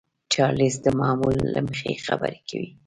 [0.33, 2.71] چارليس د معمول له مخې خبرې کولې.